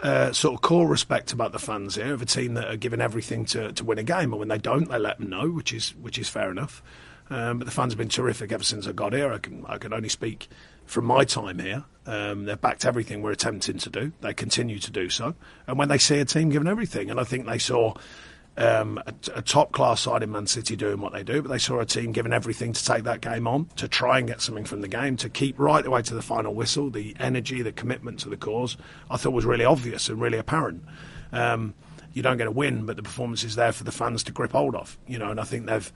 a 0.00 0.32
sort 0.32 0.54
of 0.54 0.62
core 0.62 0.88
respect 0.88 1.32
about 1.32 1.52
the 1.52 1.58
fans 1.58 1.96
here 1.96 2.14
of 2.14 2.22
a 2.22 2.26
team 2.26 2.54
that 2.54 2.68
are 2.68 2.76
giving 2.76 3.00
everything 3.00 3.44
to, 3.46 3.72
to 3.72 3.84
win 3.84 3.98
a 3.98 4.02
game, 4.02 4.32
and 4.32 4.38
when 4.38 4.48
they 4.48 4.58
don't, 4.58 4.88
they 4.88 4.98
let 4.98 5.18
them 5.18 5.28
know, 5.28 5.50
which 5.50 5.72
is 5.72 5.94
which 6.00 6.18
is 6.18 6.28
fair 6.28 6.50
enough. 6.50 6.82
Um, 7.28 7.58
but 7.58 7.64
the 7.64 7.70
fans 7.72 7.92
have 7.92 7.98
been 7.98 8.08
terrific 8.08 8.52
ever 8.52 8.62
since 8.62 8.86
I 8.86 8.92
got 8.92 9.12
here. 9.12 9.32
I 9.32 9.38
can 9.38 9.64
I 9.66 9.78
can 9.78 9.92
only 9.92 10.08
speak 10.08 10.48
from 10.84 11.04
my 11.04 11.24
time 11.24 11.58
here. 11.58 11.84
Um, 12.06 12.44
they've 12.44 12.60
backed 12.60 12.84
everything 12.84 13.22
we're 13.22 13.32
attempting 13.32 13.78
to 13.78 13.90
do. 13.90 14.12
They 14.20 14.32
continue 14.32 14.78
to 14.78 14.90
do 14.90 15.10
so. 15.10 15.34
And 15.66 15.78
when 15.78 15.88
they 15.88 15.98
see 15.98 16.20
a 16.20 16.24
team 16.24 16.50
giving 16.50 16.68
everything, 16.68 17.10
and 17.10 17.18
I 17.18 17.24
think 17.24 17.46
they 17.46 17.58
saw 17.58 17.94
um, 18.56 19.02
a, 19.04 19.14
a 19.34 19.42
top 19.42 19.72
class 19.72 20.02
side 20.02 20.22
in 20.22 20.30
Man 20.30 20.46
City 20.46 20.76
doing 20.76 21.00
what 21.00 21.12
they 21.12 21.24
do, 21.24 21.42
but 21.42 21.50
they 21.50 21.58
saw 21.58 21.80
a 21.80 21.84
team 21.84 22.12
giving 22.12 22.32
everything 22.32 22.72
to 22.72 22.84
take 22.84 23.04
that 23.04 23.20
game 23.20 23.46
on, 23.46 23.66
to 23.76 23.88
try 23.88 24.18
and 24.18 24.28
get 24.28 24.40
something 24.40 24.64
from 24.64 24.80
the 24.80 24.88
game, 24.88 25.16
to 25.16 25.28
keep 25.28 25.58
right 25.58 25.82
the 25.82 25.90
way 25.90 26.02
to 26.02 26.14
the 26.14 26.22
final 26.22 26.54
whistle. 26.54 26.90
The 26.90 27.16
energy, 27.18 27.62
the 27.62 27.72
commitment 27.72 28.20
to 28.20 28.28
the 28.28 28.36
cause, 28.36 28.76
I 29.10 29.16
thought 29.16 29.32
was 29.32 29.44
really 29.44 29.64
obvious 29.64 30.08
and 30.08 30.20
really 30.20 30.38
apparent. 30.38 30.84
Um, 31.32 31.74
you 32.12 32.22
don't 32.22 32.38
get 32.38 32.46
a 32.46 32.52
win, 32.52 32.86
but 32.86 32.96
the 32.96 33.02
performance 33.02 33.44
is 33.44 33.56
there 33.56 33.72
for 33.72 33.84
the 33.84 33.92
fans 33.92 34.22
to 34.22 34.32
grip 34.32 34.52
hold 34.52 34.74
of. 34.74 34.96
You 35.06 35.18
know, 35.18 35.30
and 35.30 35.40
I 35.40 35.44
think 35.44 35.66
they've 35.66 35.92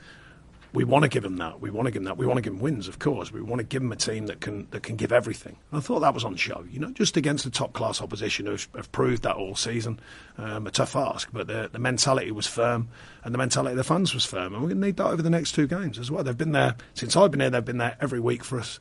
we 0.72 0.84
want 0.84 1.02
to 1.02 1.08
give 1.08 1.22
them 1.22 1.36
that. 1.38 1.60
We 1.60 1.70
want 1.70 1.86
to 1.86 1.90
give 1.90 2.02
them 2.02 2.04
that. 2.04 2.16
We 2.16 2.26
want 2.26 2.38
to 2.38 2.42
give 2.42 2.52
them 2.52 2.62
wins, 2.62 2.86
of 2.86 2.98
course. 2.98 3.32
We 3.32 3.40
want 3.40 3.58
to 3.58 3.64
give 3.64 3.82
them 3.82 3.90
a 3.90 3.96
team 3.96 4.26
that 4.26 4.40
can 4.40 4.68
that 4.70 4.82
can 4.82 4.96
give 4.96 5.12
everything. 5.12 5.56
And 5.70 5.78
I 5.78 5.80
thought 5.80 6.00
that 6.00 6.14
was 6.14 6.24
on 6.24 6.36
show. 6.36 6.64
You 6.70 6.78
know, 6.80 6.90
just 6.90 7.16
against 7.16 7.44
the 7.44 7.50
top 7.50 7.72
class 7.72 8.00
opposition 8.00 8.46
who 8.46 8.56
have 8.76 8.92
proved 8.92 9.22
that 9.22 9.36
all 9.36 9.56
season. 9.56 10.00
Um, 10.38 10.66
a 10.66 10.70
tough 10.70 10.96
ask, 10.96 11.28
but 11.32 11.46
the, 11.46 11.68
the 11.72 11.78
mentality 11.78 12.30
was 12.30 12.46
firm, 12.46 12.88
and 13.24 13.34
the 13.34 13.38
mentality 13.38 13.72
of 13.72 13.76
the 13.76 13.84
fans 13.84 14.14
was 14.14 14.24
firm. 14.24 14.54
And 14.54 14.62
we're 14.62 14.68
going 14.68 14.80
to 14.80 14.86
need 14.86 14.96
that 14.96 15.06
over 15.06 15.22
the 15.22 15.30
next 15.30 15.52
two 15.52 15.66
games 15.66 15.98
as 15.98 16.10
well. 16.10 16.22
They've 16.22 16.36
been 16.36 16.52
there 16.52 16.76
since 16.94 17.16
I've 17.16 17.30
been 17.30 17.40
here. 17.40 17.50
They've 17.50 17.64
been 17.64 17.78
there 17.78 17.96
every 18.00 18.20
week 18.20 18.44
for 18.44 18.58
us. 18.58 18.78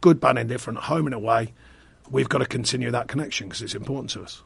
Good, 0.00 0.20
bad, 0.20 0.38
indifferent, 0.38 0.78
home 0.80 1.06
and 1.06 1.14
away. 1.14 1.52
We've 2.10 2.28
got 2.28 2.38
to 2.38 2.46
continue 2.46 2.90
that 2.90 3.08
connection 3.08 3.48
because 3.48 3.62
it's 3.62 3.74
important 3.74 4.10
to 4.10 4.22
us 4.22 4.42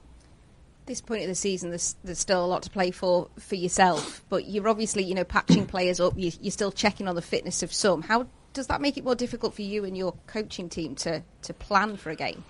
this 0.87 1.01
point 1.01 1.23
of 1.23 1.29
the 1.29 1.35
season, 1.35 1.71
there's, 1.71 1.97
there's, 2.05 2.19
still 2.19 2.45
a 2.45 2.47
lot 2.47 2.63
to 2.63 2.71
play 2.71 2.91
for 2.91 3.29
for 3.39 3.55
yourself, 3.55 4.23
but 4.29 4.49
you're 4.49 4.69
obviously, 4.69 5.05
you 5.05 5.15
know, 5.15 5.25
patching 5.25 5.67
players 5.75 6.01
up. 6.01 6.15
You, 6.17 6.31
are 6.47 6.51
still 6.51 6.73
checking 6.73 7.09
on 7.09 7.15
the 7.15 7.23
fitness 7.23 7.63
of 7.63 7.73
some. 7.73 8.03
How 8.03 8.27
does 8.53 8.69
that 8.69 8.81
make 8.81 8.97
it 8.97 9.05
more 9.05 9.15
difficult 9.15 9.55
for 9.55 9.63
you 9.63 9.85
and 9.85 9.97
your 9.97 10.15
coaching 10.27 10.69
team 10.69 10.95
to, 10.97 11.23
to 11.43 11.55
plan 11.55 11.97
for 11.97 12.11
a 12.11 12.17
game? 12.17 12.45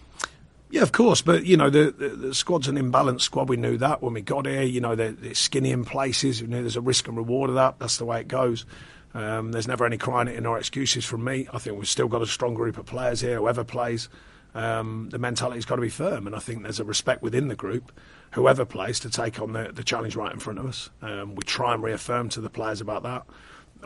Yeah, 0.69 0.83
of 0.83 0.93
course, 0.93 1.23
but 1.23 1.45
you 1.45 1.57
know 1.57 1.71
the, 1.71 1.93
the, 1.93 2.09
the 2.09 2.35
squad's 2.35 2.69
an 2.69 2.77
imbalanced 2.77 3.23
squad. 3.23 3.49
We 3.49 3.57
knew 3.57 3.77
that 3.79 4.03
when 4.03 4.15
we 4.15 4.21
got 4.21 4.47
here. 4.47 4.63
You 4.63 4.81
know 4.81 4.95
they're, 4.95 5.13
they're 5.13 5.35
skinny 5.35 5.71
in 5.71 5.85
places. 5.85 6.41
You 6.41 6.49
know 6.49 6.61
there's 6.61 6.77
a 6.77 6.81
risk 6.81 7.07
and 7.09 7.17
reward 7.17 7.51
of 7.51 7.57
that. 7.57 7.79
That's 7.79 7.99
the 7.99 8.05
way 8.05 8.21
it 8.21 8.29
goes. 8.29 8.67
Um, 9.15 9.53
there's 9.53 9.69
never 9.69 9.87
any 9.87 9.97
crying 9.97 10.29
in 10.29 10.45
or 10.45 10.59
excuses 10.59 11.05
from 11.05 11.25
me. 11.25 11.49
I 11.53 11.59
think 11.59 11.79
we've 11.79 11.89
still 11.89 12.09
got 12.09 12.21
a 12.21 12.27
strong 12.27 12.55
group 12.55 12.77
of 12.77 12.85
players 12.85 13.21
here. 13.21 13.37
Whoever 13.39 13.65
plays, 13.65 14.09
um, 14.57 15.11
the 15.11 15.19
mentality's 15.19 15.67
got 15.67 15.77
to 15.77 15.83
be 15.83 15.91
firm, 15.91 16.27
and 16.27 16.35
I 16.35 16.39
think 16.39 16.63
there's 16.63 16.81
a 16.81 16.85
respect 16.85 17.23
within 17.23 17.49
the 17.49 17.55
group 17.55 17.93
whoever 18.33 18.65
plays 18.65 18.99
to 19.01 19.11
take 19.11 19.39
on 19.39 19.53
the, 19.53 19.71
the 19.71 19.85
challenge 19.85 20.17
right 20.17 20.33
in 20.33 20.39
front 20.39 20.59
of 20.59 20.65
us. 20.65 20.89
Um, 21.03 21.35
we 21.35 21.43
try 21.45 21.75
and 21.75 21.83
reaffirm 21.83 22.31
to 22.31 22.41
the 22.41 22.49
players 22.49 22.81
about 22.81 23.03
that. 23.03 23.27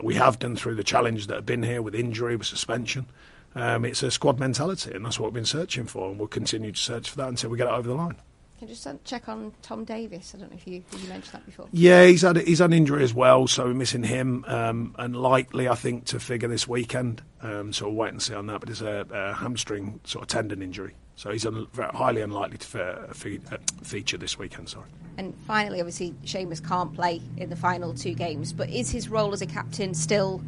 We 0.01 0.15
have 0.15 0.39
done 0.39 0.55
through 0.55 0.75
the 0.75 0.83
challenge 0.83 1.27
that 1.27 1.35
have 1.35 1.45
been 1.45 1.63
here 1.63 1.81
with 1.81 1.93
injury, 1.93 2.37
with 2.37 2.47
suspension. 2.47 3.07
Um, 3.53 3.83
it's 3.83 4.01
a 4.01 4.09
squad 4.09 4.39
mentality, 4.39 4.93
and 4.93 5.05
that's 5.05 5.19
what 5.19 5.27
we've 5.27 5.35
been 5.41 5.45
searching 5.45 5.87
for, 5.87 6.09
and 6.09 6.17
we'll 6.17 6.29
continue 6.29 6.71
to 6.71 6.79
search 6.79 7.09
for 7.09 7.17
that 7.17 7.27
until 7.27 7.49
we 7.49 7.57
get 7.57 7.67
it 7.67 7.73
over 7.73 7.89
the 7.89 7.95
line. 7.95 8.15
Can 8.61 8.67
you 8.67 8.75
just 8.75 8.85
uh, 8.85 8.93
check 9.03 9.27
on 9.27 9.53
Tom 9.63 9.85
Davies? 9.85 10.33
I 10.35 10.39
don't 10.39 10.51
know 10.51 10.55
if 10.55 10.67
you, 10.67 10.83
you 10.99 11.09
mentioned 11.09 11.33
that 11.33 11.47
before. 11.47 11.67
Yeah, 11.71 12.05
he's 12.05 12.21
had 12.21 12.37
he's 12.37 12.59
had 12.59 12.71
injury 12.71 13.03
as 13.03 13.11
well, 13.11 13.47
so 13.47 13.65
we're 13.65 13.73
missing 13.73 14.03
him, 14.03 14.45
um, 14.47 14.93
and 14.99 15.15
likely 15.15 15.67
I 15.67 15.73
think 15.73 16.05
to 16.05 16.19
figure 16.19 16.47
this 16.47 16.67
weekend. 16.67 17.23
Um, 17.41 17.73
so 17.73 17.87
we'll 17.87 17.95
wait 17.95 18.11
and 18.11 18.21
see 18.21 18.35
on 18.35 18.45
that. 18.45 18.59
But 18.59 18.69
it's 18.69 18.81
a, 18.81 19.07
a 19.09 19.33
hamstring 19.33 19.99
sort 20.03 20.21
of 20.21 20.27
tendon 20.27 20.61
injury, 20.61 20.93
so 21.15 21.31
he's 21.31 21.43
un- 21.43 21.65
very 21.73 21.89
highly 21.89 22.21
unlikely 22.21 22.59
to 22.59 22.67
fe- 22.67 22.95
fe- 23.13 23.39
uh, 23.51 23.57
feature 23.81 24.19
this 24.19 24.37
weekend. 24.37 24.69
Sorry. 24.69 24.85
And 25.17 25.33
finally, 25.47 25.79
obviously, 25.79 26.13
Seamus 26.23 26.63
can't 26.63 26.93
play 26.93 27.19
in 27.37 27.49
the 27.49 27.55
final 27.55 27.95
two 27.95 28.13
games, 28.13 28.53
but 28.53 28.69
is 28.69 28.91
his 28.91 29.09
role 29.09 29.33
as 29.33 29.41
a 29.41 29.47
captain 29.47 29.95
still 29.95 30.39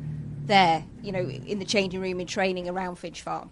there? 0.45 0.85
You 1.01 1.13
know, 1.13 1.27
in 1.27 1.57
the 1.57 1.65
changing 1.65 1.99
room 1.99 2.19
in 2.19 2.27
training 2.27 2.69
around 2.69 2.97
Finch 2.97 3.23
Farm. 3.23 3.49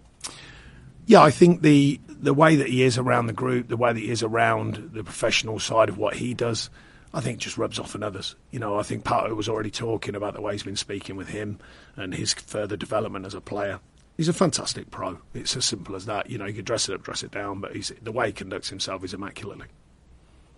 Yeah, 1.06 1.20
I 1.20 1.32
think 1.32 1.62
the 1.62 1.98
the 2.22 2.32
way 2.32 2.56
that 2.56 2.68
he 2.68 2.82
is 2.82 2.96
around 2.96 3.26
the 3.26 3.32
group, 3.32 3.68
the 3.68 3.76
way 3.76 3.92
that 3.92 3.98
he 3.98 4.10
is 4.10 4.22
around 4.22 4.90
the 4.94 5.02
professional 5.02 5.58
side 5.58 5.88
of 5.88 5.98
what 5.98 6.14
he 6.14 6.32
does, 6.32 6.70
I 7.12 7.20
think 7.20 7.38
just 7.38 7.58
rubs 7.58 7.78
off 7.78 7.94
on 7.94 8.02
others. 8.02 8.36
You 8.52 8.60
know, 8.60 8.78
I 8.78 8.84
think 8.84 9.04
Pato 9.04 9.34
was 9.36 9.48
already 9.48 9.70
talking 9.70 10.14
about 10.14 10.34
the 10.34 10.40
way 10.40 10.52
he's 10.52 10.62
been 10.62 10.76
speaking 10.76 11.16
with 11.16 11.28
him 11.28 11.58
and 11.96 12.14
his 12.14 12.32
further 12.32 12.76
development 12.76 13.26
as 13.26 13.34
a 13.34 13.40
player. 13.40 13.80
He's 14.16 14.28
a 14.28 14.32
fantastic 14.32 14.90
pro. 14.90 15.18
It's 15.34 15.56
as 15.56 15.64
simple 15.64 15.96
as 15.96 16.06
that. 16.06 16.30
You 16.30 16.38
know, 16.38 16.46
you 16.46 16.54
can 16.54 16.64
dress 16.64 16.88
it 16.88 16.94
up, 16.94 17.02
dress 17.02 17.22
it 17.22 17.32
down, 17.32 17.60
but 17.60 17.74
he's, 17.74 17.92
the 18.00 18.12
way 18.12 18.28
he 18.28 18.32
conducts 18.32 18.68
himself 18.68 19.02
is 19.04 19.14
immaculately. 19.14 19.66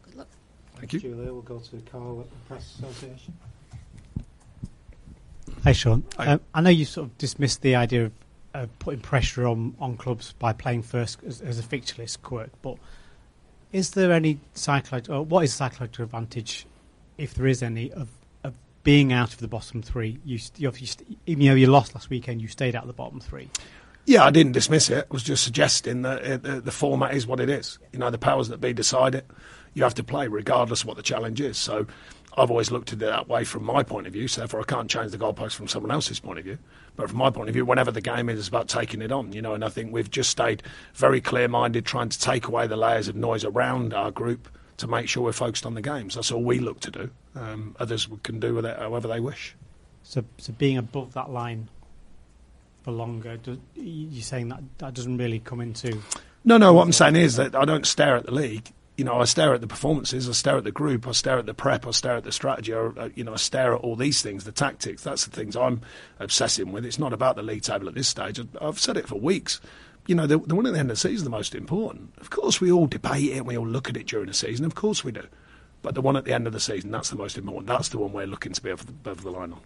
Good 0.04 0.16
luck. 0.16 0.28
Thank 0.76 0.92
you. 0.92 1.00
Julia, 1.00 1.32
we'll 1.32 1.42
go 1.42 1.58
to 1.58 1.76
Carl 1.90 2.20
at 2.20 2.30
the 2.30 2.36
Press 2.48 2.74
Association. 2.78 3.34
Hi, 5.62 5.72
Sean. 5.72 6.04
Hi. 6.18 6.26
Um, 6.26 6.40
I 6.52 6.60
know 6.60 6.70
you 6.70 6.84
sort 6.84 7.06
of 7.06 7.16
dismissed 7.16 7.62
the 7.62 7.76
idea 7.76 8.04
of 8.06 8.12
uh, 8.54 8.66
putting 8.78 9.00
pressure 9.00 9.46
on, 9.46 9.74
on 9.80 9.96
clubs 9.96 10.32
by 10.38 10.52
playing 10.52 10.82
first 10.82 11.18
as, 11.24 11.40
as 11.40 11.58
a 11.58 11.62
fixture 11.62 12.00
list 12.00 12.22
quirk, 12.22 12.50
but 12.62 12.76
is 13.72 13.90
there 13.90 14.12
any 14.12 14.38
psychological, 14.54 15.24
what 15.24 15.42
is 15.44 15.52
psychological 15.52 16.04
advantage, 16.04 16.64
if 17.18 17.34
there 17.34 17.46
is 17.46 17.62
any, 17.62 17.92
of, 17.92 18.08
of 18.44 18.54
being 18.84 19.12
out 19.12 19.32
of 19.32 19.40
the 19.40 19.48
bottom 19.48 19.82
three? 19.82 20.18
You, 20.24 20.38
you 20.56 20.72
even 21.26 21.46
though 21.46 21.54
you 21.54 21.66
lost 21.66 21.94
last 21.94 22.08
weekend, 22.08 22.40
you 22.40 22.48
stayed 22.48 22.76
out 22.76 22.84
of 22.84 22.86
the 22.86 22.94
bottom 22.94 23.20
three. 23.20 23.50
Yeah, 24.06 24.24
I 24.24 24.30
didn't 24.30 24.52
dismiss 24.52 24.90
it. 24.90 25.06
I 25.10 25.12
was 25.12 25.22
just 25.22 25.42
suggesting 25.42 26.02
that 26.02 26.22
it, 26.24 26.42
the, 26.42 26.60
the 26.60 26.70
format 26.70 27.14
is 27.14 27.26
what 27.26 27.40
it 27.40 27.48
is. 27.48 27.78
You 27.92 27.98
know, 27.98 28.10
the 28.10 28.18
powers 28.18 28.48
that 28.48 28.60
be 28.60 28.72
decide 28.72 29.14
it. 29.14 29.26
You 29.72 29.82
have 29.82 29.94
to 29.94 30.04
play 30.04 30.28
regardless 30.28 30.82
of 30.82 30.88
what 30.88 30.96
the 30.96 31.02
challenge 31.02 31.40
is. 31.40 31.56
So 31.56 31.86
I've 32.36 32.50
always 32.50 32.70
looked 32.70 32.92
at 32.92 33.02
it 33.02 33.06
that 33.06 33.28
way 33.28 33.44
from 33.44 33.64
my 33.64 33.82
point 33.82 34.06
of 34.06 34.12
view. 34.12 34.28
So 34.28 34.40
therefore, 34.40 34.60
I 34.60 34.64
can't 34.64 34.90
change 34.90 35.12
the 35.12 35.18
goalpost 35.18 35.54
from 35.54 35.68
someone 35.68 35.92
else's 35.92 36.20
point 36.20 36.38
of 36.38 36.44
view. 36.44 36.58
But 36.96 37.08
from 37.08 37.18
my 37.18 37.30
point 37.30 37.48
of 37.48 37.54
view, 37.54 37.64
whenever 37.64 37.90
the 37.90 38.00
game 38.00 38.28
is, 38.28 38.38
it's 38.38 38.48
about 38.48 38.68
taking 38.68 39.02
it 39.02 39.12
on. 39.12 39.32
You 39.32 39.42
know, 39.42 39.54
and 39.54 39.64
I 39.64 39.68
think 39.68 39.92
we've 39.92 40.10
just 40.10 40.30
stayed 40.30 40.62
very 40.94 41.20
clear-minded, 41.20 41.84
trying 41.84 42.08
to 42.08 42.18
take 42.18 42.46
away 42.46 42.66
the 42.66 42.76
layers 42.76 43.08
of 43.08 43.16
noise 43.16 43.44
around 43.44 43.94
our 43.94 44.10
group 44.10 44.48
to 44.76 44.86
make 44.86 45.08
sure 45.08 45.22
we're 45.22 45.32
focused 45.32 45.66
on 45.66 45.74
the 45.74 45.82
games. 45.82 46.14
That's 46.16 46.32
all 46.32 46.42
we 46.42 46.58
look 46.58 46.80
to 46.80 46.90
do. 46.90 47.10
Um, 47.36 47.76
others 47.78 48.08
can 48.22 48.40
do 48.40 48.54
with 48.54 48.66
it 48.66 48.78
however 48.78 49.08
they 49.08 49.20
wish. 49.20 49.54
So, 50.02 50.24
so 50.38 50.52
being 50.52 50.76
above 50.76 51.14
that 51.14 51.30
line 51.30 51.68
for 52.82 52.90
longer, 52.90 53.36
do, 53.36 53.60
you're 53.74 54.22
saying 54.22 54.48
that 54.48 54.62
that 54.78 54.94
doesn't 54.94 55.16
really 55.16 55.38
come 55.38 55.60
into. 55.60 56.00
No, 56.44 56.58
no. 56.58 56.72
What 56.72 56.82
I'm 56.82 56.92
saying 56.92 57.16
is 57.16 57.36
that 57.36 57.54
I 57.54 57.64
don't 57.64 57.86
stare 57.86 58.16
at 58.16 58.26
the 58.26 58.32
league. 58.32 58.72
You 58.96 59.04
know, 59.04 59.20
I 59.20 59.24
stare 59.24 59.52
at 59.52 59.60
the 59.60 59.66
performances, 59.66 60.28
I 60.28 60.32
stare 60.32 60.56
at 60.56 60.64
the 60.64 60.70
group, 60.70 61.08
I 61.08 61.12
stare 61.12 61.38
at 61.38 61.46
the 61.46 61.54
prep, 61.54 61.84
I 61.86 61.90
stare 61.90 62.16
at 62.16 62.24
the 62.24 62.30
strategy. 62.30 62.72
I, 62.72 63.10
you 63.16 63.24
know, 63.24 63.32
I 63.32 63.36
stare 63.36 63.74
at 63.74 63.80
all 63.80 63.96
these 63.96 64.22
things, 64.22 64.44
the 64.44 64.52
tactics. 64.52 65.02
That's 65.02 65.24
the 65.24 65.32
things 65.32 65.56
I'm 65.56 65.80
obsessing 66.20 66.70
with. 66.70 66.84
It's 66.84 66.98
not 66.98 67.12
about 67.12 67.34
the 67.34 67.42
league 67.42 67.62
table 67.62 67.88
at 67.88 67.94
this 67.94 68.06
stage. 68.06 68.40
I've 68.60 68.78
said 68.78 68.96
it 68.96 69.08
for 69.08 69.16
weeks. 69.16 69.60
You 70.06 70.14
know, 70.14 70.26
the, 70.26 70.38
the 70.38 70.54
one 70.54 70.66
at 70.66 70.74
the 70.74 70.78
end 70.78 70.90
of 70.90 70.96
the 70.96 71.00
season 71.00 71.16
is 71.16 71.24
the 71.24 71.30
most 71.30 71.54
important. 71.54 72.12
Of 72.18 72.30
course, 72.30 72.60
we 72.60 72.70
all 72.70 72.86
debate 72.86 73.32
it, 73.32 73.38
and 73.38 73.46
we 73.46 73.56
all 73.56 73.66
look 73.66 73.88
at 73.88 73.96
it 73.96 74.06
during 74.06 74.26
the 74.26 74.34
season. 74.34 74.64
Of 74.64 74.74
course, 74.74 75.02
we 75.02 75.10
do. 75.10 75.26
But 75.82 75.94
the 75.94 76.00
one 76.00 76.16
at 76.16 76.24
the 76.24 76.32
end 76.32 76.46
of 76.46 76.52
the 76.52 76.60
season, 76.60 76.90
that's 76.90 77.10
the 77.10 77.16
most 77.16 77.36
important. 77.36 77.66
That's 77.66 77.88
the 77.88 77.98
one 77.98 78.12
we're 78.12 78.26
looking 78.26 78.52
to 78.52 78.62
be 78.62 78.70
above 78.70 79.22
the 79.22 79.30
line 79.30 79.52
on. 79.52 79.60